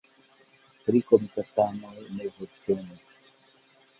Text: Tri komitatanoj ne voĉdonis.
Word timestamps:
Tri 0.85 1.01
komitatanoj 1.09 2.01
ne 2.19 2.31
voĉdonis. 2.37 3.23